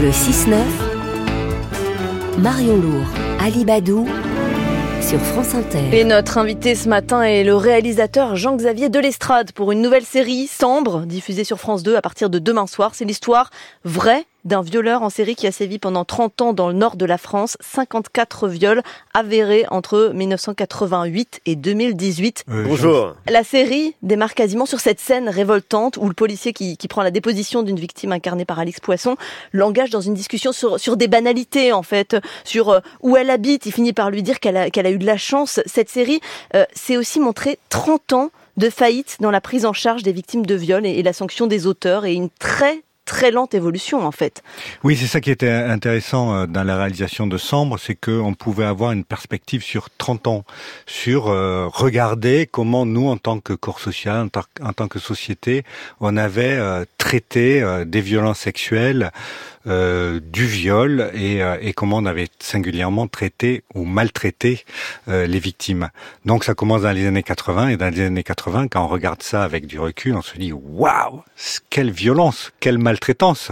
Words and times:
Le 0.00 0.10
6-9, 0.10 0.54
Marion 2.38 2.76
Lourd, 2.76 3.06
Ali 3.40 3.64
Badou, 3.64 4.06
sur 5.02 5.18
France 5.18 5.56
Inter. 5.56 5.80
Et 5.90 6.04
notre 6.04 6.38
invité 6.38 6.76
ce 6.76 6.88
matin 6.88 7.22
est 7.22 7.42
le 7.42 7.56
réalisateur 7.56 8.36
Jean-Xavier 8.36 8.90
Delestrade 8.90 9.50
pour 9.50 9.72
une 9.72 9.82
nouvelle 9.82 10.04
série, 10.04 10.46
Sambre, 10.46 11.00
diffusée 11.00 11.42
sur 11.42 11.58
France 11.58 11.82
2 11.82 11.96
à 11.96 12.00
partir 12.00 12.30
de 12.30 12.38
demain 12.38 12.68
soir. 12.68 12.92
C'est 12.94 13.06
l'histoire 13.06 13.50
vraie 13.82 14.24
d'un 14.48 14.62
violeur 14.62 15.02
en 15.02 15.10
série 15.10 15.36
qui 15.36 15.46
a 15.46 15.52
sévi 15.52 15.78
pendant 15.78 16.04
30 16.04 16.40
ans 16.40 16.52
dans 16.52 16.68
le 16.68 16.74
nord 16.74 16.96
de 16.96 17.04
la 17.04 17.18
France. 17.18 17.56
54 17.60 18.48
viols 18.48 18.82
avérés 19.14 19.66
entre 19.70 20.10
1988 20.14 21.42
et 21.46 21.54
2018. 21.54 22.44
Bonjour. 22.48 23.14
La 23.28 23.44
série 23.44 23.94
démarre 24.02 24.34
quasiment 24.34 24.66
sur 24.66 24.80
cette 24.80 25.00
scène 25.00 25.28
révoltante 25.28 25.98
où 25.98 26.08
le 26.08 26.14
policier 26.14 26.52
qui, 26.52 26.76
qui 26.78 26.88
prend 26.88 27.02
la 27.02 27.10
déposition 27.10 27.62
d'une 27.62 27.78
victime 27.78 28.10
incarnée 28.12 28.46
par 28.46 28.58
Alix 28.58 28.80
Poisson 28.80 29.16
l'engage 29.52 29.90
dans 29.90 30.00
une 30.00 30.14
discussion 30.14 30.52
sur, 30.52 30.80
sur 30.80 30.96
des 30.96 31.08
banalités 31.08 31.72
en 31.72 31.82
fait, 31.82 32.16
sur 32.44 32.70
euh, 32.70 32.80
où 33.02 33.16
elle 33.16 33.30
habite. 33.30 33.66
Il 33.66 33.72
finit 33.72 33.92
par 33.92 34.10
lui 34.10 34.22
dire 34.22 34.40
qu'elle 34.40 34.56
a, 34.56 34.70
qu'elle 34.70 34.86
a 34.86 34.90
eu 34.90 34.98
de 34.98 35.06
la 35.06 35.18
chance. 35.18 35.60
Cette 35.66 35.90
série, 35.90 36.20
euh, 36.54 36.64
c'est 36.72 36.96
aussi 36.96 37.20
montré 37.20 37.58
30 37.68 38.14
ans 38.14 38.30
de 38.56 38.70
faillite 38.70 39.18
dans 39.20 39.30
la 39.30 39.40
prise 39.40 39.66
en 39.66 39.72
charge 39.72 40.02
des 40.02 40.12
victimes 40.12 40.44
de 40.44 40.54
viol 40.54 40.86
et 40.86 41.02
la 41.02 41.12
sanction 41.12 41.46
des 41.46 41.66
auteurs 41.66 42.06
et 42.06 42.14
une 42.14 42.30
très 42.30 42.82
très 43.08 43.30
lente 43.30 43.54
évolution 43.54 44.06
en 44.06 44.12
fait. 44.12 44.42
Oui, 44.84 44.94
c'est 44.94 45.06
ça 45.06 45.20
qui 45.20 45.30
était 45.30 45.50
intéressant 45.50 46.34
euh, 46.34 46.46
dans 46.46 46.62
la 46.62 46.76
réalisation 46.76 47.26
de 47.26 47.38
Sambre, 47.38 47.78
c'est 47.78 47.94
qu'on 47.94 48.34
pouvait 48.34 48.66
avoir 48.66 48.92
une 48.92 49.04
perspective 49.04 49.62
sur 49.62 49.88
30 49.96 50.26
ans, 50.26 50.44
sur 50.86 51.28
euh, 51.28 51.66
regarder 51.68 52.46
comment 52.46 52.84
nous, 52.84 53.08
en 53.08 53.16
tant 53.16 53.40
que 53.40 53.54
corps 53.54 53.80
social, 53.80 54.28
en, 54.60 54.72
tant, 54.72 54.88
que 54.88 54.98
société, 54.98 55.64
on 56.00 56.18
avait 56.18 56.58
euh, 56.58 56.84
traité 56.98 57.64
des 57.86 58.02
violences 58.02 58.40
sexuelles, 58.40 59.10
euh, 59.66 60.20
du 60.22 60.46
viol 60.46 61.10
et, 61.14 61.42
euh, 61.42 61.56
et, 61.60 61.72
comment 61.72 61.96
on 61.96 62.06
avait 62.06 62.28
singulièrement 62.38 63.08
traité 63.08 63.64
ou 63.74 63.84
maltraité 63.84 64.64
euh, 65.08 65.26
les 65.26 65.40
victimes. 65.40 65.88
Donc 66.24 66.44
ça 66.44 66.54
commence 66.54 66.82
dans 66.82 66.92
les 66.92 67.06
années 67.06 67.24
80 67.24 67.68
et 67.70 67.76
dans 67.76 67.92
les 67.92 68.02
années 68.02 68.22
80, 68.22 68.68
quand 68.68 68.84
on 68.84 68.86
regarde 68.86 69.22
ça 69.22 69.42
avec 69.42 69.66
du 69.66 69.80
recul, 69.80 70.14
on 70.14 70.22
se 70.22 70.38
dit 70.38 70.52
waouh, 70.52 71.22
quelle 71.70 71.90
violence, 71.90 72.52
quelle 72.60 72.78
maltraitance. 72.78 73.50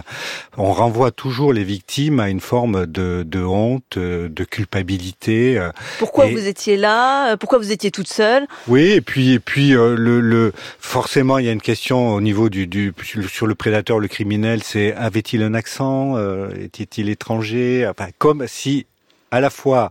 On 0.56 0.72
renvoie 0.72 1.10
toujours 1.10 1.52
les 1.52 1.64
victimes 1.64 2.20
à 2.20 2.30
une 2.30 2.40
forme 2.40 2.86
de, 2.86 3.24
de 3.26 3.42
honte, 3.42 3.98
de 3.98 4.44
culpabilité. 4.44 5.60
Pourquoi 5.98 6.28
et... 6.28 6.32
vous 6.32 6.46
étiez 6.46 6.76
là? 6.76 7.36
Pourquoi 7.36 7.58
vous 7.58 7.72
étiez 7.72 7.90
toute 7.90 8.08
seule? 8.08 8.46
Oui, 8.68 8.92
et 8.92 9.00
puis 9.00 9.32
et 9.32 9.40
puis 9.40 9.70
le, 9.70 10.20
le 10.20 10.52
forcément 10.78 11.38
il 11.38 11.46
y 11.46 11.48
a 11.48 11.52
une 11.52 11.60
question 11.60 12.14
au 12.14 12.20
niveau 12.20 12.48
du, 12.48 12.66
du 12.66 12.94
sur 13.28 13.46
le 13.46 13.54
prédateur, 13.56 13.98
le 13.98 14.08
criminel, 14.08 14.62
c'est 14.62 14.94
avait-il 14.94 15.42
un 15.42 15.54
accent? 15.54 15.95
Euh, 16.16 16.50
Était-il 16.58 17.08
étranger 17.08 17.90
comme 18.18 18.46
si 18.46 18.86
à 19.30 19.40
la 19.40 19.50
fois 19.50 19.90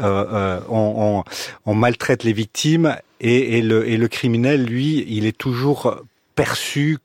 euh, 0.00 0.60
euh, 0.68 1.24
on, 1.66 1.74
maltraite 1.74 2.22
les 2.22 2.32
victimes 2.32 2.96
et, 3.20 3.58
et, 3.58 3.62
le, 3.62 3.88
et 3.88 3.96
le 3.96 4.08
criminel, 4.08 4.64
lui, 4.64 5.04
il 5.08 5.26
est 5.26 5.36
toujours 5.36 6.02
perçu 6.34 6.98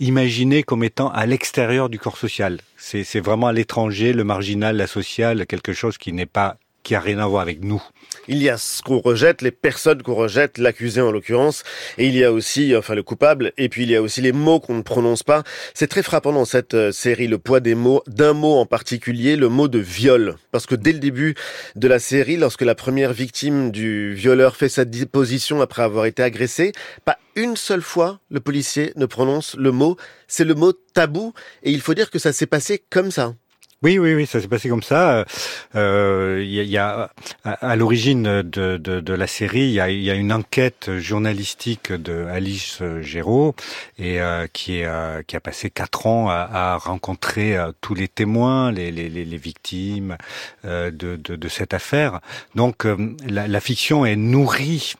imaginé 0.00 0.62
comme 0.62 0.82
étant 0.82 1.10
à 1.10 1.26
l'extérieur 1.26 1.88
du 1.88 1.98
corps 1.98 2.16
social. 2.16 2.60
C'est 2.76 3.20
vraiment 3.20 3.48
à 3.48 3.52
l'étranger, 3.52 4.12
le 4.12 4.24
marginal, 4.24 4.76
la 4.76 4.86
sociale, 4.86 5.46
quelque 5.46 5.72
chose 5.72 5.98
qui 5.98 6.12
n'est 6.12 6.26
pas 6.26 6.56
qui 6.82 6.94
a 6.94 7.00
rien 7.00 7.18
à 7.18 7.26
voir 7.26 7.42
avec 7.42 7.62
nous. 7.62 7.82
Il 8.28 8.42
y 8.42 8.48
a 8.48 8.58
ce 8.58 8.82
qu'on 8.82 8.98
rejette, 8.98 9.42
les 9.42 9.50
personnes 9.50 10.02
qu'on 10.02 10.14
rejette, 10.14 10.58
l'accusé 10.58 11.00
en 11.00 11.10
l'occurrence, 11.10 11.62
et 11.96 12.06
il 12.06 12.14
y 12.14 12.24
a 12.24 12.32
aussi, 12.32 12.76
enfin 12.76 12.94
le 12.94 13.02
coupable, 13.02 13.52
et 13.56 13.68
puis 13.68 13.84
il 13.84 13.90
y 13.90 13.96
a 13.96 14.02
aussi 14.02 14.20
les 14.20 14.32
mots 14.32 14.60
qu'on 14.60 14.74
ne 14.74 14.82
prononce 14.82 15.22
pas. 15.22 15.44
C'est 15.74 15.86
très 15.86 16.02
frappant 16.02 16.32
dans 16.32 16.44
cette 16.44 16.74
euh, 16.74 16.92
série, 16.92 17.26
le 17.26 17.38
poids 17.38 17.60
des 17.60 17.74
mots, 17.74 18.02
d'un 18.06 18.34
mot 18.34 18.56
en 18.56 18.66
particulier, 18.66 19.36
le 19.36 19.48
mot 19.48 19.68
de 19.68 19.78
viol. 19.78 20.36
Parce 20.52 20.66
que 20.66 20.74
dès 20.74 20.92
le 20.92 20.98
début 20.98 21.34
de 21.74 21.88
la 21.88 21.98
série, 21.98 22.36
lorsque 22.36 22.62
la 22.62 22.74
première 22.74 23.12
victime 23.12 23.70
du 23.70 24.14
violeur 24.14 24.56
fait 24.56 24.68
sa 24.68 24.84
déposition 24.84 25.60
après 25.60 25.82
avoir 25.82 26.04
été 26.04 26.22
agressée, 26.22 26.72
pas 27.04 27.18
une 27.34 27.56
seule 27.56 27.82
fois 27.82 28.20
le 28.30 28.40
policier 28.40 28.92
ne 28.96 29.06
prononce 29.06 29.56
le 29.56 29.72
mot, 29.72 29.96
c'est 30.26 30.44
le 30.44 30.54
mot 30.54 30.72
tabou, 30.72 31.32
et 31.62 31.70
il 31.70 31.80
faut 31.80 31.94
dire 31.94 32.10
que 32.10 32.18
ça 32.18 32.32
s'est 32.32 32.46
passé 32.46 32.82
comme 32.90 33.10
ça. 33.10 33.34
Oui, 33.80 33.96
oui, 33.96 34.12
oui, 34.14 34.26
ça 34.26 34.40
s'est 34.40 34.48
passé 34.48 34.68
comme 34.68 34.82
ça. 34.82 35.24
Il 35.72 35.78
euh, 35.78 36.42
y, 36.44 36.56
y, 36.66 36.78
a 36.78 37.10
à, 37.44 37.76
l'origine 37.76 38.42
de, 38.42 38.76
de, 38.76 38.98
de, 39.00 39.12
la 39.12 39.28
série, 39.28 39.66
il 39.68 39.70
y 39.70 39.80
a, 39.80 39.88
y 39.88 40.10
a, 40.10 40.14
une 40.14 40.32
enquête 40.32 40.98
journalistique 40.98 41.92
de 41.92 42.24
Alice 42.24 42.82
Géraud 43.02 43.54
et 43.96 44.20
euh, 44.20 44.48
qui, 44.52 44.78
est, 44.80 44.84
euh, 44.84 45.22
qui 45.24 45.36
a 45.36 45.40
passé 45.40 45.70
quatre 45.70 46.08
ans 46.08 46.28
à, 46.28 46.48
à 46.50 46.76
rencontrer 46.76 47.56
euh, 47.56 47.70
tous 47.80 47.94
les 47.94 48.08
témoins, 48.08 48.72
les, 48.72 48.90
les, 48.90 49.08
les 49.08 49.36
victimes 49.36 50.16
euh, 50.64 50.90
de, 50.90 51.14
de, 51.14 51.48
cette 51.48 51.72
affaire. 51.72 52.18
Donc 52.56 52.84
la, 53.28 53.46
la 53.46 53.60
fiction 53.60 54.04
est 54.04 54.16
nourrie 54.16 54.94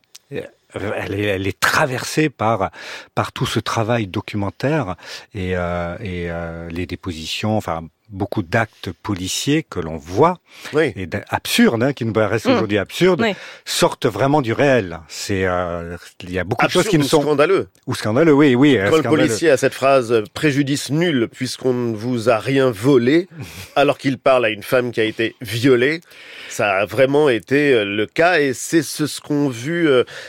elle 0.74 1.14
est, 1.14 1.24
elle 1.24 1.46
est, 1.46 1.58
traversée 1.58 2.28
par 2.28 2.70
par 3.14 3.32
tout 3.32 3.46
ce 3.46 3.58
travail 3.58 4.06
documentaire 4.06 4.96
et, 5.34 5.56
euh, 5.56 5.96
et 6.00 6.30
euh, 6.30 6.68
les 6.70 6.86
dépositions, 6.86 7.56
enfin 7.56 7.84
beaucoup 8.08 8.42
d'actes 8.42 8.90
policiers 9.02 9.62
que 9.62 9.80
l'on 9.80 9.96
voit 9.96 10.38
oui. 10.72 10.92
et 10.96 11.08
absurdes, 11.28 11.82
hein, 11.82 11.92
qui 11.92 12.04
nous 12.04 12.12
paraissent 12.12 12.46
mmh. 12.46 12.52
aujourd'hui 12.52 12.78
absurdes, 12.78 13.20
oui. 13.20 13.34
sortent 13.64 14.06
vraiment 14.06 14.42
du 14.42 14.52
réel. 14.52 15.00
C'est 15.08 15.44
euh, 15.44 15.96
il 16.22 16.32
y 16.32 16.38
a 16.38 16.44
beaucoup 16.44 16.64
Absurde 16.64 16.84
de 16.84 16.84
choses 16.84 16.90
qui 16.90 16.98
ne 16.98 17.04
sont 17.04 17.22
scandaleux. 17.22 17.68
Ou 17.86 17.94
scandaleux, 17.94 18.32
oui, 18.32 18.54
oui. 18.54 18.78
Quand 18.88 18.96
le 18.96 19.02
policier 19.02 19.50
a 19.50 19.56
cette 19.56 19.74
phrase 19.74 20.22
préjudice 20.34 20.90
nul 20.90 21.28
puisqu'on 21.30 21.72
ne 21.72 21.96
vous 21.96 22.30
a 22.30 22.38
rien 22.38 22.70
volé, 22.70 23.28
alors 23.76 23.98
qu'il 23.98 24.18
parle 24.18 24.44
à 24.46 24.50
une 24.50 24.62
femme 24.62 24.90
qui 24.90 25.00
a 25.00 25.04
été 25.04 25.34
violée, 25.40 26.00
ça 26.48 26.78
a 26.78 26.86
vraiment 26.86 27.28
été 27.28 27.84
le 27.84 28.06
cas 28.06 28.40
et 28.40 28.54
c'est 28.54 28.82
ce 28.82 29.20
qu'ont 29.20 29.48
vu 29.48 29.88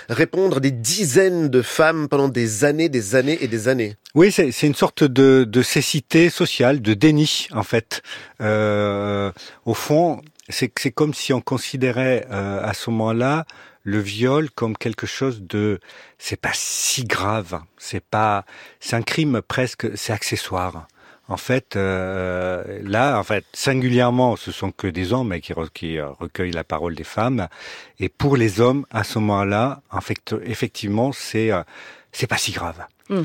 répondre 0.09 0.59
des 0.59 0.71
dizaines 0.71 1.49
de 1.49 1.61
femmes 1.61 2.07
pendant 2.09 2.27
des 2.27 2.65
années, 2.65 2.89
des 2.89 3.15
années 3.15 3.37
et 3.41 3.47
des 3.47 3.67
années. 3.67 3.95
Oui, 4.15 4.31
c'est 4.31 4.63
une 4.63 4.75
sorte 4.75 5.03
de, 5.03 5.43
de 5.47 5.61
cécité 5.61 6.31
sociale, 6.31 6.81
de 6.81 6.95
déni 6.95 7.47
en 7.51 7.61
fait. 7.69 8.01
Euh, 8.41 9.31
au 9.65 9.73
fond, 9.73 10.21
c'est 10.49 10.91
comme 10.91 11.13
si 11.13 11.31
on 11.33 11.41
considérait 11.41 12.25
euh, 12.31 12.63
à 12.63 12.73
ce 12.73 12.89
moment-là 12.89 13.45
le 13.83 13.99
viol 13.99 14.49
comme 14.49 14.75
quelque 14.75 15.07
chose 15.07 15.41
de 15.41 15.79
c'est 16.17 16.39
pas 16.39 16.51
si 16.53 17.05
grave, 17.05 17.61
c'est 17.77 18.03
pas 18.03 18.45
c'est 18.79 18.95
un 18.95 19.03
crime 19.03 19.41
presque 19.41 19.87
c'est 19.95 20.13
accessoire. 20.13 20.87
En 21.31 21.37
fait, 21.37 21.75
euh, 21.75 22.79
là, 22.81 23.19
en 23.19 23.23
fait, 23.23 23.45
singulièrement, 23.53 24.35
ce 24.35 24.51
sont 24.51 24.71
que 24.71 24.87
des 24.87 25.13
hommes 25.13 25.39
qui, 25.39 25.53
qui 25.75 26.01
recueillent 26.01 26.57
la 26.63 26.63
parole 26.63 26.95
des 26.95 27.03
femmes. 27.03 27.47
Et 27.99 28.09
pour 28.09 28.35
les 28.35 28.59
hommes, 28.59 28.83
à 28.89 29.03
ce 29.03 29.19
moment-là, 29.19 29.83
en 29.91 30.01
fait, 30.01 30.33
effectivement, 30.43 31.11
c'est 31.11 31.51
c'est 32.11 32.25
pas 32.25 32.39
si 32.39 32.51
grave. 32.51 32.83
Mmh. 33.09 33.21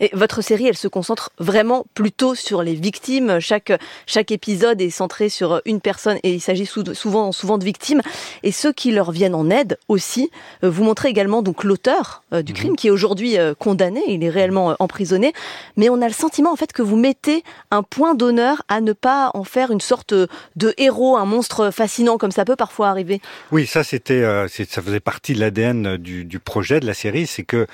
Et 0.00 0.10
votre 0.12 0.42
série, 0.42 0.66
elle 0.66 0.76
se 0.76 0.88
concentre 0.88 1.30
vraiment 1.38 1.86
plutôt 1.94 2.34
sur 2.34 2.62
les 2.62 2.74
victimes. 2.74 3.40
Chaque, 3.40 3.72
chaque 4.06 4.30
épisode 4.30 4.80
est 4.80 4.90
centré 4.90 5.28
sur 5.28 5.60
une 5.64 5.80
personne 5.80 6.18
et 6.22 6.32
il 6.32 6.40
s'agit 6.40 6.66
souvent, 6.66 7.32
souvent 7.32 7.58
de 7.58 7.64
victimes. 7.64 8.02
Et 8.42 8.52
ceux 8.52 8.72
qui 8.72 8.90
leur 8.90 9.10
viennent 9.10 9.34
en 9.34 9.50
aide 9.50 9.78
aussi. 9.88 10.30
Vous 10.62 10.84
montrez 10.84 11.08
également 11.08 11.42
donc 11.42 11.64
l'auteur 11.64 12.22
du 12.32 12.52
crime 12.52 12.72
mmh. 12.72 12.76
qui 12.76 12.88
est 12.88 12.90
aujourd'hui 12.90 13.36
condamné. 13.58 14.02
Il 14.08 14.24
est 14.24 14.30
réellement 14.30 14.74
emprisonné. 14.78 15.32
Mais 15.76 15.88
on 15.88 16.00
a 16.02 16.06
le 16.06 16.14
sentiment 16.14 16.52
en 16.52 16.56
fait 16.56 16.72
que 16.72 16.82
vous 16.82 16.96
mettez 16.96 17.42
un 17.70 17.82
point 17.82 18.14
d'honneur 18.14 18.62
à 18.68 18.80
ne 18.80 18.92
pas 18.92 19.30
en 19.34 19.44
faire 19.44 19.70
une 19.70 19.80
sorte 19.80 20.14
de 20.14 20.74
héros, 20.78 21.16
un 21.16 21.24
monstre 21.24 21.70
fascinant 21.70 22.18
comme 22.18 22.32
ça 22.32 22.44
peut 22.44 22.56
parfois 22.56 22.88
arriver. 22.88 23.20
Oui, 23.52 23.66
ça 23.66 23.84
c'était, 23.84 24.22
euh, 24.22 24.48
ça 24.48 24.82
faisait 24.82 25.00
partie 25.00 25.34
de 25.34 25.40
l'ADN 25.40 25.96
du, 25.96 26.24
du, 26.24 26.38
projet 26.38 26.80
de 26.80 26.86
la 26.86 26.94
série, 26.94 27.26
c'est 27.26 27.42
que 27.42 27.66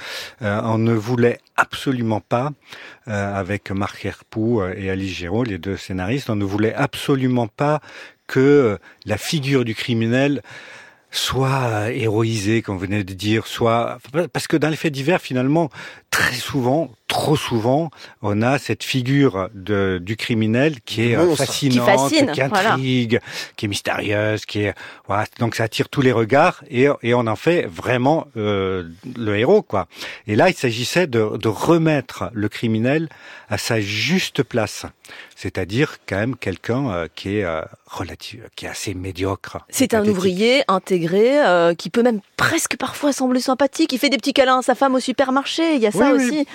euh, 0.42 0.60
on 0.64 0.78
ne 0.78 0.92
voulait 0.92 1.38
absolument 1.60 2.20
pas, 2.20 2.50
euh, 3.08 3.34
avec 3.34 3.70
Marc 3.70 4.04
Herpoux 4.04 4.62
et 4.64 4.90
Alice 4.90 5.16
Géraud, 5.16 5.44
les 5.44 5.58
deux 5.58 5.76
scénaristes, 5.76 6.30
on 6.30 6.36
ne 6.36 6.44
voulait 6.44 6.74
absolument 6.74 7.48
pas 7.48 7.80
que 8.26 8.78
la 9.06 9.18
figure 9.18 9.64
du 9.64 9.74
criminel 9.74 10.42
soit 11.10 11.90
héroïsée, 11.90 12.62
comme 12.62 12.76
vous 12.76 12.82
venez 12.82 13.04
de 13.04 13.14
dire, 13.14 13.46
soit 13.46 13.98
parce 14.32 14.46
que 14.46 14.56
dans 14.56 14.68
les 14.68 14.76
faits 14.76 14.92
divers, 14.92 15.20
finalement, 15.20 15.70
très 16.10 16.34
souvent, 16.34 16.90
trop 17.06 17.36
souvent, 17.36 17.90
on 18.22 18.42
a 18.42 18.58
cette 18.58 18.82
figure 18.82 19.48
de, 19.54 20.00
du 20.02 20.16
criminel 20.16 20.80
qui 20.80 21.10
est 21.10 21.16
Monstre. 21.16 21.44
fascinante, 21.44 21.72
qui, 21.72 21.78
fascine, 21.78 22.32
qui 22.32 22.42
intrigue, 22.42 23.20
voilà. 23.20 23.52
qui 23.56 23.64
est 23.66 23.68
mystérieuse, 23.68 24.44
qui 24.44 24.62
est 24.62 24.74
voilà, 25.06 25.26
donc 25.38 25.54
ça 25.54 25.64
attire 25.64 25.88
tous 25.88 26.02
les 26.02 26.12
regards 26.12 26.62
et, 26.68 26.88
et 27.02 27.14
on 27.14 27.26
en 27.26 27.36
fait 27.36 27.66
vraiment 27.66 28.26
euh, 28.36 28.88
le 29.16 29.36
héros 29.36 29.62
quoi. 29.62 29.86
Et 30.26 30.36
là, 30.36 30.48
il 30.48 30.54
s'agissait 30.54 31.06
de, 31.06 31.36
de 31.36 31.48
remettre 31.48 32.30
le 32.32 32.48
criminel 32.48 33.08
à 33.48 33.58
sa 33.58 33.80
juste 33.80 34.42
place, 34.42 34.86
c'est-à-dire 35.34 35.96
quand 36.06 36.16
même 36.16 36.36
quelqu'un 36.36 36.90
euh, 36.90 37.08
qui 37.14 37.38
est 37.38 37.44
euh, 37.44 37.62
relatif, 37.86 38.40
qui 38.54 38.66
est 38.66 38.68
assez 38.68 38.94
médiocre. 38.94 39.58
C'est 39.68 39.94
un 39.94 40.06
ouvrier 40.06 40.62
intégré 40.68 41.44
euh, 41.44 41.74
qui 41.74 41.90
peut 41.90 42.02
même 42.02 42.20
presque 42.36 42.76
parfois 42.76 43.12
sembler 43.12 43.40
sympathique. 43.40 43.92
Il 43.92 43.98
fait 43.98 44.08
des 44.08 44.18
petits 44.18 44.32
câlins 44.32 44.58
à 44.58 44.62
sa 44.62 44.76
femme 44.76 44.94
au 44.94 45.00
supermarché. 45.00 45.74
Il 45.74 45.82
y 45.82 45.86
a 45.86 45.90
oui, 45.94 45.99
ça 46.00 46.12
Oui, 46.12 46.18
oui. 46.18 46.28
aussi. 46.28 46.46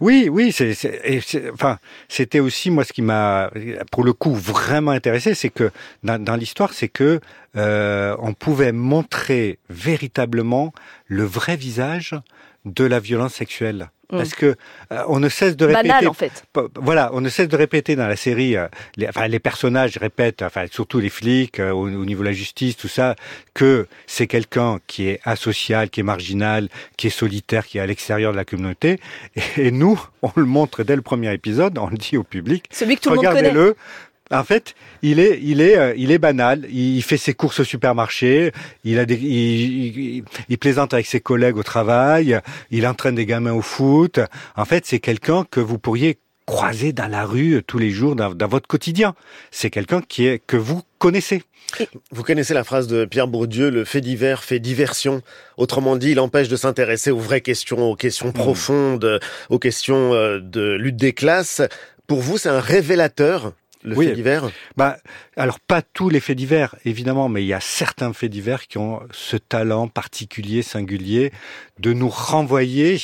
Oui, 0.00 0.28
oui, 0.30 0.52
c'est, 0.52 0.74
c'est- 0.74 1.00
et 1.04 1.20
c'est- 1.20 1.50
enfin, 1.50 1.78
c'était 2.08 2.38
aussi 2.40 2.70
moi 2.70 2.84
ce 2.84 2.92
qui 2.92 3.02
m'a, 3.02 3.50
pour 3.90 4.04
le 4.04 4.12
coup, 4.12 4.34
vraiment 4.34 4.92
intéressé, 4.92 5.34
c'est 5.34 5.50
que 5.50 5.70
dans, 6.04 6.22
dans 6.22 6.36
l'histoire, 6.36 6.72
c'est 6.72 6.88
que 6.88 7.20
euh, 7.56 8.16
on 8.20 8.32
pouvait 8.34 8.72
montrer 8.72 9.58
véritablement 9.70 10.72
le 11.06 11.24
vrai 11.24 11.56
visage 11.56 12.14
de 12.64 12.84
la 12.84 13.00
violence 13.00 13.34
sexuelle. 13.34 13.90
Mm. 14.10 14.16
Parce 14.16 14.34
que 14.34 14.56
euh, 14.90 15.02
on 15.08 15.20
ne 15.20 15.28
cesse 15.28 15.54
de 15.56 15.66
répéter. 15.66 15.88
Banal 15.88 16.08
en 16.08 16.14
fait. 16.14 16.44
Voilà, 16.76 17.10
on 17.12 17.20
ne 17.20 17.28
cesse 17.28 17.48
de 17.48 17.56
répéter 17.56 17.94
dans 17.94 18.06
la 18.06 18.16
série, 18.16 18.56
euh, 18.56 18.66
les, 18.96 19.06
enfin 19.06 19.28
les 19.28 19.38
personnages 19.38 19.98
répètent, 19.98 20.40
enfin 20.40 20.64
surtout 20.70 20.98
les 20.98 21.10
flics 21.10 21.60
euh, 21.60 21.72
au, 21.72 21.82
au 21.88 22.04
niveau 22.06 22.22
de 22.22 22.28
la 22.28 22.32
justice, 22.32 22.76
tout 22.78 22.88
ça, 22.88 23.16
que 23.52 23.86
c'est 24.06 24.26
quelqu'un 24.26 24.78
qui 24.86 25.08
est 25.08 25.20
asocial, 25.24 25.90
qui 25.90 26.00
est 26.00 26.04
marginal, 26.04 26.70
qui 26.96 27.08
est 27.08 27.10
solitaire, 27.10 27.66
qui 27.66 27.76
est 27.76 27.82
à 27.82 27.86
l'extérieur 27.86 28.32
de 28.32 28.38
la 28.38 28.46
communauté. 28.46 28.98
Et, 29.36 29.66
et 29.66 29.70
nous, 29.70 30.00
on 30.22 30.30
le 30.36 30.46
montre 30.46 30.84
dès 30.84 30.96
le 30.96 31.02
premier 31.02 31.32
épisode, 31.34 31.76
on 31.76 31.88
le 31.88 31.98
dit 31.98 32.16
au 32.16 32.24
public. 32.24 32.64
Celui 32.70 32.96
que 32.96 33.02
tout 33.02 33.10
le 33.10 33.16
monde 33.16 33.26
connaît. 33.26 33.40
Regardez-le. 33.40 33.76
En 34.30 34.44
fait, 34.44 34.74
il 35.02 35.20
est, 35.20 35.38
il 35.42 35.60
est, 35.60 35.76
euh, 35.78 35.94
il 35.96 36.10
est 36.10 36.18
banal. 36.18 36.66
Il, 36.70 37.02
fait 37.02 37.16
ses 37.16 37.34
courses 37.34 37.60
au 37.60 37.64
supermarché. 37.64 38.52
Il 38.84 38.98
a 38.98 39.06
des, 39.06 39.14
il, 39.14 39.98
il- 40.18 40.24
il 40.48 40.58
plaisante 40.58 40.92
avec 40.94 41.06
ses 41.06 41.20
collègues 41.20 41.56
au 41.56 41.62
travail. 41.62 42.38
Il 42.70 42.86
entraîne 42.86 43.14
des 43.14 43.26
gamins 43.26 43.52
au 43.54 43.62
foot. 43.62 44.20
En 44.56 44.64
fait, 44.64 44.84
c'est 44.86 44.98
quelqu'un 45.00 45.44
que 45.50 45.60
vous 45.60 45.78
pourriez 45.78 46.18
croiser 46.46 46.92
dans 46.92 47.08
la 47.08 47.24
rue 47.26 47.54
euh, 47.56 47.62
tous 47.62 47.78
les 47.78 47.90
jours 47.90 48.16
dans, 48.16 48.34
dans 48.34 48.48
votre 48.48 48.66
quotidien. 48.68 49.14
C'est 49.50 49.70
quelqu'un 49.70 50.00
qui 50.00 50.26
est 50.26 50.38
que 50.46 50.56
vous 50.56 50.82
connaissez. 50.98 51.42
Vous 52.10 52.22
connaissez 52.22 52.54
la 52.54 52.64
phrase 52.64 52.86
de 52.86 53.04
Pierre 53.04 53.28
Bourdieu, 53.28 53.68
le 53.70 53.84
fait 53.84 54.00
divers 54.00 54.42
fait 54.42 54.58
diversion. 54.58 55.20
Autrement 55.58 55.96
dit, 55.96 56.12
il 56.12 56.20
empêche 56.20 56.48
de 56.48 56.56
s'intéresser 56.56 57.10
aux 57.10 57.18
vraies 57.18 57.42
questions, 57.42 57.90
aux 57.90 57.96
questions 57.96 58.32
profondes, 58.32 59.20
aux 59.50 59.58
questions 59.58 60.14
euh, 60.14 60.38
de 60.40 60.72
lutte 60.72 60.96
des 60.96 61.12
classes. 61.12 61.60
Pour 62.06 62.20
vous, 62.20 62.38
c'est 62.38 62.48
un 62.48 62.60
révélateur, 62.60 63.52
le 63.84 63.96
Oui. 63.96 64.06
fait 64.08 64.14
divers 64.14 64.50
Bah, 64.76 64.96
alors 65.36 65.60
pas 65.60 65.82
tous 65.82 66.08
les 66.08 66.20
faits 66.20 66.36
divers, 66.36 66.74
évidemment, 66.84 67.28
mais 67.28 67.42
il 67.42 67.46
y 67.46 67.52
a 67.54 67.60
certains 67.60 68.12
faits 68.12 68.30
divers 68.30 68.66
qui 68.66 68.78
ont 68.78 69.00
ce 69.12 69.36
talent 69.36 69.88
particulier, 69.88 70.62
singulier, 70.62 71.32
de 71.78 71.92
nous 71.92 72.08
renvoyer 72.08 72.98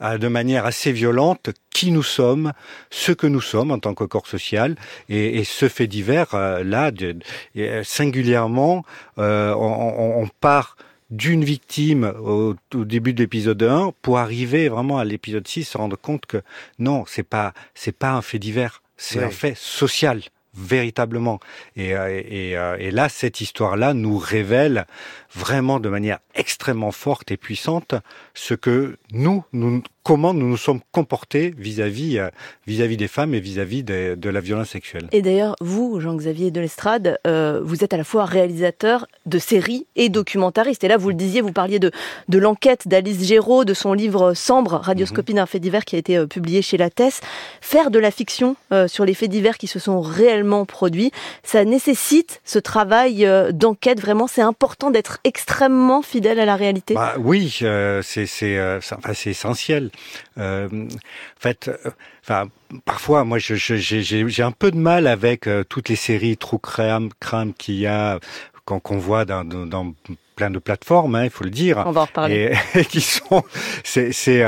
à, 0.00 0.18
de 0.18 0.28
manière 0.28 0.66
assez 0.66 0.92
violente 0.92 1.50
qui 1.70 1.90
nous 1.92 2.02
sommes, 2.02 2.52
ce 2.90 3.12
que 3.12 3.26
nous 3.26 3.40
sommes 3.40 3.70
en 3.70 3.78
tant 3.78 3.94
que 3.94 4.04
corps 4.04 4.26
social, 4.26 4.76
et, 5.08 5.38
et 5.38 5.44
ce 5.44 5.68
fait 5.68 5.86
divers 5.86 6.34
euh, 6.34 6.62
là, 6.64 6.90
de- 6.90 7.16
euh, 7.56 7.82
singulièrement, 7.84 8.84
euh, 9.18 9.54
on, 9.54 10.18
on- 10.18 10.22
on 10.22 10.28
part 10.40 10.76
d'une 11.10 11.44
victime 11.44 12.04
au, 12.22 12.54
au 12.74 12.84
début 12.84 13.12
de 13.12 13.20
l'épisode 13.22 13.62
1 13.62 13.92
pour 14.00 14.18
arriver 14.18 14.68
vraiment 14.70 14.98
à 14.98 15.04
l'épisode 15.04 15.46
6 15.46 15.64
se 15.64 15.76
rendre 15.78 15.96
compte 15.98 16.24
que 16.26 16.40
non, 16.78 17.04
c'est 17.06 17.22
pas 17.22 17.52
c'est 17.74 17.92
pas 17.96 18.12
un 18.12 18.22
fait 18.22 18.38
divers, 18.38 18.82
c'est 19.02 19.22
un 19.22 19.30
fait 19.30 19.56
social 19.56 20.22
véritablement. 20.54 21.40
Et, 21.76 21.96
euh, 21.96 22.22
et, 22.24 22.56
euh, 22.56 22.76
et 22.78 22.90
là, 22.90 23.08
cette 23.08 23.40
histoire-là 23.40 23.94
nous 23.94 24.18
révèle 24.18 24.86
vraiment 25.34 25.80
de 25.80 25.88
manière 25.88 26.18
extrêmement 26.34 26.92
forte 26.92 27.30
et 27.30 27.36
puissante 27.36 27.94
ce 28.34 28.54
que 28.54 28.98
nous, 29.12 29.44
nous 29.52 29.82
comment 30.02 30.34
nous 30.34 30.48
nous 30.48 30.56
sommes 30.56 30.80
comportés 30.90 31.54
vis-à-vis 31.56 32.18
euh, 32.18 32.28
vis-à-vis 32.66 32.96
des 32.96 33.08
femmes 33.08 33.34
et 33.34 33.40
vis-à-vis 33.40 33.82
de, 33.84 34.14
de 34.16 34.30
la 34.30 34.40
violence 34.40 34.70
sexuelle. 34.70 35.08
Et 35.12 35.22
d'ailleurs, 35.22 35.54
vous, 35.60 36.00
Jean-Xavier 36.00 36.50
de 36.50 36.60
l'Estrade, 36.60 37.18
euh, 37.26 37.60
vous 37.62 37.84
êtes 37.84 37.92
à 37.92 37.96
la 37.96 38.04
fois 38.04 38.24
réalisateur 38.24 39.06
de 39.26 39.38
séries 39.38 39.86
et 39.96 40.08
documentariste. 40.08 40.82
Et 40.84 40.88
là, 40.88 40.96
vous 40.96 41.08
le 41.08 41.14
disiez, 41.14 41.40
vous 41.40 41.52
parliez 41.52 41.78
de, 41.78 41.90
de 42.28 42.38
l'enquête 42.38 42.88
d'Alice 42.88 43.24
Géraud, 43.24 43.64
de 43.64 43.74
son 43.74 43.92
livre 43.92 44.34
Sambre, 44.34 44.80
Radioscopie 44.82 45.34
d'un 45.34 45.46
fait 45.46 45.60
divers 45.60 45.84
qui 45.84 45.96
a 45.96 45.98
été 45.98 46.16
euh, 46.16 46.26
publié 46.26 46.62
chez 46.62 46.76
Lattès. 46.76 47.20
Faire 47.60 47.90
de 47.90 47.98
la 47.98 48.10
fiction 48.10 48.56
euh, 48.72 48.88
sur 48.88 49.04
les 49.04 49.14
faits 49.14 49.30
divers 49.30 49.56
qui 49.56 49.66
se 49.68 49.78
sont 49.78 50.00
réellement 50.00 50.64
produits, 50.66 51.12
ça 51.44 51.64
nécessite 51.64 52.40
ce 52.44 52.58
travail 52.58 53.24
euh, 53.24 53.52
d'enquête. 53.52 54.00
Vraiment, 54.00 54.26
c'est 54.26 54.42
important 54.42 54.90
d'être 54.90 55.18
extrêmement 55.24 56.02
fidèle 56.02 56.40
à 56.40 56.44
la 56.44 56.56
réalité. 56.56 56.94
Bah, 56.94 57.14
oui, 57.18 57.48
c'est 57.56 58.00
c'est 58.02 58.26
c'est- 58.26 58.76
enfin, 58.76 58.96
c'est 59.14 59.30
essentiel. 59.30 59.90
Euh, 60.38 60.68
en 60.72 61.40
fait, 61.40 61.68
euh, 61.68 61.90
enfin 62.22 62.48
parfois 62.84 63.24
moi 63.24 63.38
je 63.38 63.54
je- 63.54 63.76
j'ai 63.76 64.42
un 64.42 64.52
peu 64.52 64.70
de 64.70 64.76
mal 64.78 65.06
avec 65.06 65.46
euh, 65.46 65.64
toutes 65.64 65.88
les 65.88 65.96
séries 65.96 66.36
true 66.36 66.58
crime 66.58 67.10
crime 67.20 67.52
qu'il 67.54 67.76
y 67.76 67.86
a 67.86 68.18
qu'on 68.64 68.80
qu'on 68.80 68.98
voit 68.98 69.24
dans, 69.24 69.44
dans 69.44 69.66
dans 69.66 69.94
plein 70.36 70.50
de 70.50 70.58
plateformes, 70.58 71.14
hein, 71.14 71.24
il 71.24 71.30
faut 71.30 71.44
le 71.44 71.50
dire. 71.50 71.82
On 71.86 71.90
va 71.90 72.02
en 72.02 72.04
reparler. 72.06 72.54
Et, 72.74 72.80
et 72.80 72.84
qui 72.92 73.02
sont, 73.02 73.42
c'est, 73.84 74.12
c'est, 74.12 74.42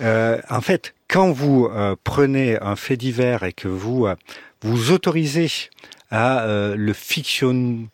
euh, 0.00 0.38
en 0.48 0.60
fait, 0.60 0.94
quand 1.08 1.32
vous 1.32 1.66
euh, 1.72 1.96
prenez 2.04 2.56
un 2.62 2.76
fait 2.76 2.96
divers 2.96 3.42
et 3.42 3.52
que 3.52 3.66
vous 3.66 4.06
euh, 4.06 4.14
vous 4.62 4.92
autorisez 4.92 5.48
à 6.10 6.44
euh, 6.44 6.76
le 6.76 6.92
fiction, 6.92 7.88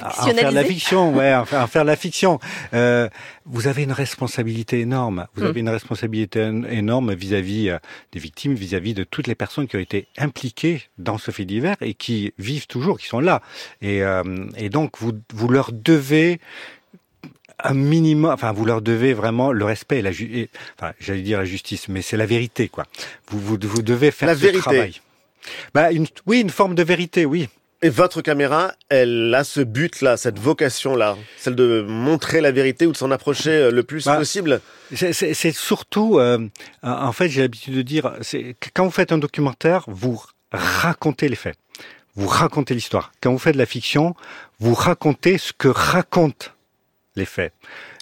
à 0.00 0.08
en 0.08 0.24
faire 0.34 0.50
de 0.50 0.54
la 0.54 0.64
fiction, 0.64 1.14
ouais, 1.14 1.28
à 1.30 1.44
faire, 1.66 1.84
la 1.84 1.96
fiction, 1.96 2.40
euh, 2.74 3.08
vous 3.44 3.66
avez 3.66 3.82
une 3.82 3.92
responsabilité 3.92 4.80
énorme. 4.80 5.26
Vous 5.34 5.44
Mm. 5.44 5.46
avez 5.46 5.60
une 5.60 5.68
responsabilité 5.68 6.40
énorme 6.70 7.12
vis-à-vis 7.14 7.68
euh, 7.70 7.78
des 8.12 8.18
victimes, 8.20 8.54
vis-à-vis 8.54 8.94
de 8.94 9.04
toutes 9.04 9.26
les 9.26 9.34
personnes 9.34 9.68
qui 9.68 9.76
ont 9.76 9.80
été 9.80 10.06
impliquées 10.18 10.82
dans 10.98 11.18
ce 11.18 11.30
fait 11.30 11.44
divers 11.44 11.76
et 11.80 11.94
qui 11.94 12.32
vivent 12.38 12.66
toujours, 12.66 12.98
qui 12.98 13.06
sont 13.06 13.20
là. 13.20 13.42
Et, 13.80 14.02
euh, 14.02 14.22
et 14.56 14.70
donc, 14.70 14.98
vous, 14.98 15.12
vous 15.34 15.48
leur 15.48 15.70
devez 15.72 16.40
un 17.64 17.74
minimum, 17.74 18.30
enfin, 18.32 18.50
vous 18.52 18.64
leur 18.64 18.82
devez 18.82 19.12
vraiment 19.14 19.52
le 19.52 19.64
respect 19.64 19.98
et 19.98 20.02
la 20.02 20.10
ju- 20.10 20.30
et- 20.32 20.50
enfin, 20.76 20.92
j'allais 20.98 21.22
dire 21.22 21.38
la 21.38 21.44
justice, 21.44 21.88
mais 21.88 22.02
c'est 22.02 22.16
la 22.16 22.26
vérité, 22.26 22.68
quoi. 22.68 22.86
Vous, 23.28 23.38
vous, 23.38 23.56
vous 23.62 23.82
devez 23.82 24.10
faire 24.10 24.26
La 24.26 24.34
ce 24.34 24.40
vérité. 24.40 24.60
travail. 24.62 25.00
Bah, 25.74 25.92
une, 25.92 26.06
oui, 26.26 26.40
une 26.40 26.50
forme 26.50 26.74
de 26.74 26.82
vérité, 26.82 27.24
oui. 27.24 27.48
Et 27.84 27.90
votre 27.90 28.22
caméra, 28.22 28.74
elle 28.88 29.34
a 29.34 29.42
ce 29.42 29.60
but-là, 29.60 30.16
cette 30.16 30.38
vocation-là, 30.38 31.16
celle 31.36 31.56
de 31.56 31.84
montrer 31.86 32.40
la 32.40 32.52
vérité 32.52 32.86
ou 32.86 32.92
de 32.92 32.96
s'en 32.96 33.10
approcher 33.10 33.50
euh, 33.50 33.70
le 33.72 33.82
plus 33.82 34.04
Bah, 34.04 34.16
possible? 34.18 34.60
C'est- 34.94 35.52
surtout, 35.52 36.18
euh, 36.20 36.38
en 36.84 37.10
fait, 37.12 37.28
j'ai 37.28 37.40
l'habitude 37.42 37.74
de 37.74 37.82
dire, 37.82 38.12
c'est 38.20 38.54
quand 38.74 38.84
vous 38.84 38.92
faites 38.92 39.10
un 39.10 39.18
documentaire, 39.18 39.84
vous 39.88 40.22
racontez 40.52 41.28
les 41.28 41.34
faits, 41.34 41.56
vous 42.14 42.28
racontez 42.28 42.74
l'histoire. 42.74 43.10
Quand 43.20 43.32
vous 43.32 43.38
faites 43.38 43.54
de 43.54 43.58
la 43.58 43.66
fiction, 43.66 44.14
vous 44.60 44.74
racontez 44.74 45.36
ce 45.38 45.52
que 45.52 45.66
racontent 45.68 46.46
les 47.16 47.24
faits. 47.26 47.52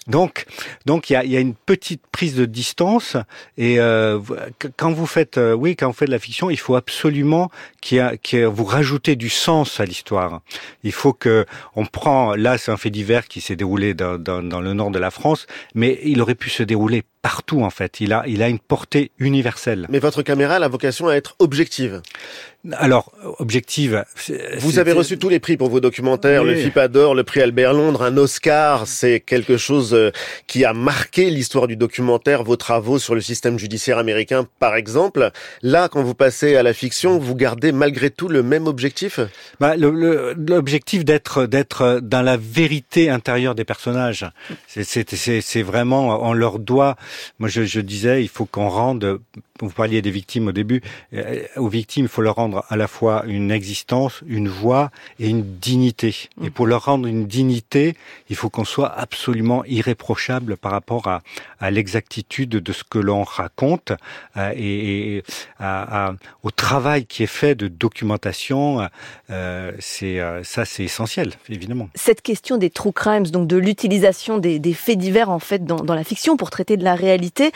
Donc, 0.07 0.45
donc 0.87 1.09
il 1.09 1.13
y 1.13 1.15
a, 1.15 1.23
y 1.23 1.37
a 1.37 1.39
une 1.39 1.53
petite 1.53 2.01
prise 2.11 2.35
de 2.35 2.45
distance 2.45 3.17
et 3.57 3.79
euh, 3.79 4.19
quand 4.75 4.91
vous 4.91 5.05
faites, 5.05 5.37
euh, 5.37 5.53
oui, 5.53 5.75
quand 5.75 5.87
vous 5.87 5.93
faites 5.93 6.07
de 6.07 6.13
la 6.13 6.19
fiction, 6.19 6.49
il 6.49 6.57
faut 6.57 6.75
absolument 6.75 7.51
qu'il 7.81 8.01
vous 8.47 8.65
rajoutez 8.65 9.15
du 9.15 9.29
sens 9.29 9.79
à 9.79 9.85
l'histoire. 9.85 10.41
Il 10.83 10.91
faut 10.91 11.13
que 11.13 11.45
on 11.75 11.85
prend, 11.85 12.33
là, 12.33 12.57
c'est 12.57 12.71
un 12.71 12.77
fait 12.77 12.89
divers 12.89 13.27
qui 13.27 13.41
s'est 13.41 13.55
déroulé 13.55 13.93
dans, 13.93 14.17
dans, 14.17 14.41
dans 14.41 14.59
le 14.59 14.73
nord 14.73 14.89
de 14.89 14.99
la 14.99 15.11
France, 15.11 15.45
mais 15.75 15.99
il 16.03 16.19
aurait 16.21 16.35
pu 16.35 16.49
se 16.49 16.63
dérouler 16.63 17.03
partout 17.21 17.63
en 17.63 17.69
fait. 17.69 17.99
Il 17.99 18.13
a, 18.13 18.23
il 18.27 18.41
a 18.41 18.49
une 18.49 18.59
portée 18.59 19.11
universelle. 19.19 19.87
Mais 19.89 19.99
votre 19.99 20.21
caméra 20.21 20.55
a 20.55 20.59
la 20.59 20.67
vocation 20.67 21.07
à 21.07 21.15
être 21.15 21.35
objective. 21.39 22.01
Alors, 22.73 23.11
objective. 23.39 24.05
Vous 24.59 24.77
avez 24.77 24.91
reçu 24.91 25.17
tous 25.17 25.29
les 25.29 25.39
prix 25.39 25.57
pour 25.57 25.69
vos 25.69 25.79
documentaires, 25.79 26.43
le. 26.43 26.55
FIPA 26.55 26.89
d'or, 26.89 27.15
le 27.15 27.23
prix 27.23 27.41
Albert 27.41 27.73
Londres, 27.73 28.03
un 28.03 28.15
Oscar. 28.17 28.85
C'est 28.85 29.19
quelque 29.19 29.57
chose 29.57 29.95
euh, 29.95 30.11
qui 30.45 30.63
a 30.63 30.73
marqué 30.73 31.31
l'histoire 31.31 31.65
du 31.65 31.75
documentaire, 31.75 32.43
vos 32.43 32.57
travaux 32.57 32.99
sur 32.99 33.15
le 33.15 33.21
système 33.21 33.57
judiciaire 33.57 33.97
américain, 33.97 34.47
par 34.59 34.75
exemple. 34.75 35.31
Là, 35.63 35.89
quand 35.89 36.03
vous 36.03 36.13
passez 36.13 36.55
à 36.55 36.61
la 36.61 36.73
fiction, 36.73 37.17
vous 37.17 37.33
gardez 37.33 37.71
malgré 37.71 38.11
tout 38.11 38.27
le 38.27 38.43
même 38.43 38.67
objectif? 38.67 39.19
Bah, 39.59 39.75
l'objectif 39.75 41.03
d'être 41.03 41.47
d'être 41.47 41.99
dans 42.03 42.21
la 42.21 42.37
vérité 42.37 43.09
intérieure 43.09 43.55
des 43.55 43.65
personnages, 43.65 44.27
c'est 44.67 45.63
vraiment 45.63 46.29
on 46.29 46.33
leur 46.33 46.59
doit. 46.59 46.95
Moi, 47.39 47.49
je, 47.49 47.79
disais, 47.79 48.23
il 48.23 48.29
faut 48.29 48.45
qu'on 48.45 48.69
rende. 48.69 49.19
Vous 49.61 49.69
parliez 49.69 50.01
des 50.01 50.11
victimes 50.11 50.47
au 50.47 50.51
début. 50.51 50.81
euh, 51.13 51.43
aux 51.57 51.67
victimes, 51.69 52.05
il 52.05 52.09
faut 52.09 52.21
leur 52.21 52.35
rendre 52.35 52.65
à 52.69 52.75
la 52.75 52.87
fois 52.87 53.23
une 53.27 53.51
existence, 53.51 54.21
une 54.27 54.47
voix 54.49 54.91
et 55.19 55.27
une 55.29 55.43
dignité. 55.59 56.15
Et 56.43 56.49
pour 56.49 56.67
leur 56.67 56.85
rendre 56.85 57.07
une 57.07 57.25
dignité, 57.27 57.95
il 58.29 58.35
faut 58.35 58.49
qu'on 58.49 58.65
soit 58.65 58.91
absolument 58.97 59.63
irréprochable 59.65 60.57
par 60.57 60.71
rapport 60.71 61.07
à, 61.07 61.21
à 61.59 61.71
l'exactitude 61.71 62.49
de 62.49 62.73
ce 62.73 62.83
que 62.83 62.97
l'on 62.99 63.23
raconte 63.23 63.91
euh, 64.37 64.51
et, 64.55 65.17
et 65.17 65.23
à- 65.59 66.07
à- 66.09 66.13
au 66.43 66.51
travail 66.51 67.05
qui 67.05 67.23
est 67.23 67.27
fait 67.27 67.55
de 67.55 67.67
documentation. 67.67 68.87
Euh, 69.29 69.71
c'est 69.79 70.19
euh, 70.19 70.43
ça, 70.43 70.65
c'est 70.65 70.83
essentiel, 70.83 71.33
évidemment. 71.49 71.89
cette 71.95 72.21
question 72.21 72.57
des 72.57 72.69
true 72.69 72.91
crimes, 72.93 73.27
donc 73.27 73.47
de 73.47 73.57
l'utilisation 73.57 74.37
des, 74.37 74.59
des 74.59 74.73
faits 74.73 74.97
divers 74.97 75.29
en 75.29 75.39
fait 75.39 75.63
dans, 75.65 75.77
dans 75.77 75.95
la 75.95 76.03
fiction 76.03 76.35
pour 76.37 76.49
traiter 76.49 76.77
de 76.77 76.83
la 76.83 76.95
réalité, 76.95 77.51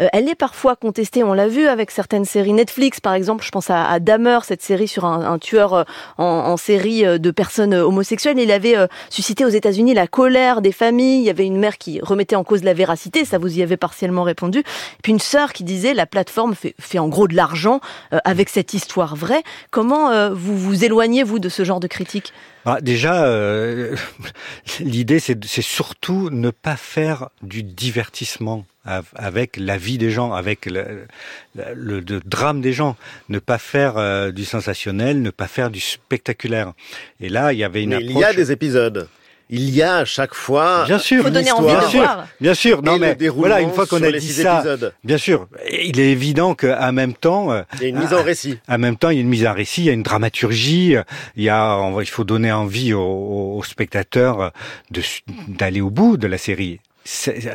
euh, 0.00 0.08
elle 0.12 0.28
est 0.28 0.34
parfois 0.34 0.76
contestée. 0.76 1.22
On 1.24 1.32
l'a 1.34 1.47
vu 1.48 1.66
avec 1.66 1.90
certaines 1.90 2.24
séries 2.24 2.52
Netflix, 2.52 3.00
par 3.00 3.14
exemple. 3.14 3.44
Je 3.44 3.50
pense 3.50 3.70
à, 3.70 3.84
à 3.84 4.00
Dahmer, 4.00 4.38
cette 4.44 4.62
série 4.62 4.88
sur 4.88 5.04
un, 5.04 5.38
tueur 5.38 5.74
euh, 5.74 5.84
en, 6.18 6.56
série 6.56 7.04
euh, 7.04 7.18
de 7.18 7.30
personnes 7.30 7.74
homosexuelles. 7.74 8.38
Il 8.38 8.50
avait 8.50 8.76
suscité 9.10 9.44
aux 9.44 9.50
États-Unis 9.50 9.94
la 9.94 10.06
colère 10.06 10.60
des 10.62 10.72
familles. 10.72 11.20
Il 11.20 11.24
y 11.24 11.30
avait 11.30 11.46
une 11.46 11.58
mère 11.58 11.78
qui 11.78 12.00
remettait 12.00 12.36
en 12.36 12.44
cause 12.44 12.62
la 12.62 12.74
véracité, 12.74 13.24
ça 13.24 13.38
vous 13.38 13.58
y 13.58 13.62
avez 13.62 13.76
partiellement 13.76 14.22
répondu. 14.22 14.60
Et 14.60 15.02
puis 15.02 15.12
une 15.12 15.18
sœur 15.18 15.52
qui 15.52 15.64
disait 15.64 15.94
la 15.94 16.06
plateforme 16.06 16.54
fait, 16.54 16.98
en 16.98 17.08
gros 17.08 17.28
de 17.28 17.34
l'argent 17.34 17.80
avec 18.24 18.48
cette 18.48 18.74
histoire 18.74 19.16
vraie. 19.16 19.42
Comment 19.70 20.32
vous 20.32 20.56
vous 20.56 20.84
éloignez 20.84 21.22
vous 21.22 21.38
de 21.38 21.48
ce 21.48 21.64
genre 21.64 21.80
de 21.80 21.86
critique? 21.86 22.32
Ah, 22.70 22.82
Déjà, 22.82 23.24
euh, 23.24 23.96
l'idée 24.80 25.20
c'est 25.20 25.62
surtout 25.62 26.28
ne 26.30 26.50
pas 26.50 26.76
faire 26.76 27.30
du 27.42 27.62
divertissement 27.62 28.66
avec 28.84 29.56
la 29.56 29.76
vie 29.76 29.98
des 29.98 30.10
gens, 30.10 30.32
avec 30.32 30.66
le, 30.66 31.06
le, 31.54 32.00
le 32.00 32.20
drame 32.24 32.60
des 32.60 32.72
gens, 32.72 32.96
ne 33.28 33.38
pas 33.38 33.58
faire 33.58 33.98
euh, 33.98 34.30
du 34.30 34.44
sensationnel, 34.44 35.20
ne 35.20 35.30
pas 35.30 35.46
faire 35.46 35.70
du 35.70 35.80
spectaculaire. 35.80 36.72
Et 37.20 37.28
là, 37.28 37.52
il 37.52 37.58
y 37.58 37.64
avait 37.64 37.82
une 37.82 37.90
Mais 37.90 37.96
approche... 37.96 38.14
Il 38.14 38.20
y 38.20 38.24
a 38.24 38.32
des 38.32 38.52
épisodes 38.52 39.08
il 39.50 39.70
y 39.70 39.82
a 39.82 39.96
à 39.96 40.04
chaque 40.04 40.34
fois 40.34 40.84
bien 40.84 40.98
sûr, 40.98 41.22
faut 41.22 41.30
donner 41.30 41.50
envie 41.52 41.68
bien 41.68 41.80
de 41.80 41.90
sûr, 41.90 42.00
voir. 42.02 42.28
bien 42.40 42.54
sûr. 42.54 42.82
Non 42.82 42.98
mais 42.98 43.16
voilà, 43.28 43.60
une 43.60 43.72
fois 43.72 43.86
qu'on 43.86 44.02
a 44.02 44.12
dit 44.12 44.32
ça, 44.32 44.58
épisodes. 44.58 44.92
bien 45.04 45.18
sûr, 45.18 45.48
il 45.70 45.98
est 45.98 46.10
évident 46.10 46.54
qu'à 46.54 46.92
même 46.92 47.14
temps, 47.14 47.50
euh, 47.52 47.62
il 47.76 47.82
y 47.82 47.84
a 47.86 47.88
une 47.88 47.98
mise 47.98 48.12
en 48.12 48.22
récit. 48.22 48.58
En 48.68 48.78
même 48.78 48.96
temps, 48.96 49.10
il 49.10 49.14
y 49.14 49.18
a 49.18 49.22
une 49.22 49.28
mise 49.28 49.46
en 49.46 49.54
récit, 49.54 49.82
il 49.82 49.86
y 49.86 49.90
a 49.90 49.94
une 49.94 50.02
dramaturgie, 50.02 50.96
il 51.36 51.42
y 51.42 51.48
a, 51.48 51.80
il 52.00 52.06
faut 52.08 52.24
donner 52.24 52.52
envie 52.52 52.92
aux, 52.92 53.54
aux 53.56 53.64
spectateurs 53.64 54.52
de 54.90 55.00
d'aller 55.48 55.80
au 55.80 55.90
bout 55.90 56.16
de 56.16 56.26
la 56.26 56.36
série 56.38 56.80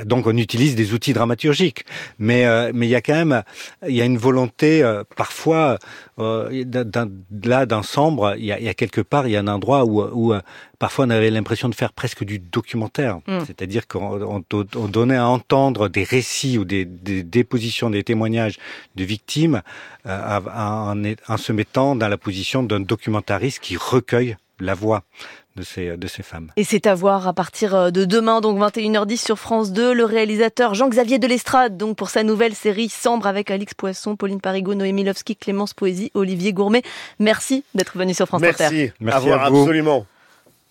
donc 0.05 0.27
on 0.27 0.35
utilise 0.37 0.75
des 0.75 0.93
outils 0.93 1.13
dramaturgiques, 1.13 1.85
mais 2.19 2.45
euh, 2.45 2.71
mais 2.73 2.87
il 2.87 2.89
y 2.89 2.95
a 2.95 3.01
quand 3.01 3.13
même 3.13 3.43
il 3.87 3.95
y 3.95 4.01
a 4.01 4.05
une 4.05 4.17
volonté 4.17 4.83
euh, 4.83 5.03
parfois 5.15 5.77
euh, 6.19 6.63
là 7.43 7.65
dans 7.65 7.83
Sambre, 7.83 8.35
il 8.37 8.45
y 8.45 8.51
a, 8.51 8.59
y 8.59 8.69
a 8.69 8.73
quelque 8.73 9.01
part 9.01 9.27
il 9.27 9.31
y 9.31 9.37
a 9.37 9.39
un 9.39 9.47
endroit 9.47 9.85
où, 9.85 10.01
où 10.01 10.33
parfois 10.79 11.05
on 11.05 11.09
avait 11.09 11.29
l'impression 11.29 11.69
de 11.69 11.75
faire 11.75 11.93
presque 11.93 12.23
du 12.23 12.39
documentaire, 12.39 13.17
mm. 13.27 13.39
c'est-à-dire 13.45 13.87
qu'on 13.87 14.21
on, 14.21 14.43
on 14.75 14.87
donnait 14.87 15.17
à 15.17 15.27
entendre 15.27 15.87
des 15.87 16.03
récits 16.03 16.57
ou 16.57 16.65
des, 16.65 16.85
des 16.85 17.23
dépositions, 17.23 17.89
des 17.89 18.03
témoignages 18.03 18.57
de 18.95 19.03
victimes 19.03 19.61
en, 20.05 21.03
en 21.27 21.37
se 21.37 21.51
mettant 21.51 21.95
dans 21.95 22.07
la 22.07 22.17
position 22.17 22.63
d'un 22.63 22.79
documentariste 22.79 23.59
qui 23.59 23.77
recueille 23.77 24.35
la 24.59 24.73
voix 24.73 25.03
de 25.55 25.63
ces, 25.63 25.97
de 25.97 26.07
ces 26.07 26.23
femmes. 26.23 26.51
Et 26.57 26.63
c'est 26.63 26.87
à 26.87 26.95
voir 26.95 27.27
à 27.27 27.33
partir 27.33 27.75
euh, 27.75 27.91
de 27.91 28.05
demain, 28.05 28.41
donc 28.41 28.59
21h10 28.59 29.17
sur 29.17 29.39
France 29.39 29.71
2, 29.71 29.93
le 29.93 30.05
réalisateur 30.05 30.73
Jean-Xavier 30.73 31.19
Delestrade, 31.19 31.77
donc 31.77 31.95
pour 31.95 32.09
sa 32.09 32.23
nouvelle 32.23 32.55
série 32.55 32.89
Sambre 32.89 33.27
avec 33.27 33.51
Alix 33.51 33.73
Poisson, 33.73 34.15
Pauline 34.15 34.41
Parigot, 34.41 34.73
Noémie 34.73 35.03
Lovski, 35.03 35.35
Clémence 35.35 35.73
Poésie, 35.73 36.11
Olivier 36.13 36.53
Gourmet. 36.53 36.81
Merci 37.19 37.63
d'être 37.75 37.97
venu 37.97 38.13
sur 38.13 38.27
France 38.27 38.41
Merci. 38.41 38.63
Inter. 38.63 38.93
Merci. 38.99 39.29
À, 39.29 39.43
à 39.45 39.49
vous. 39.49 39.59
absolument. 39.61 40.05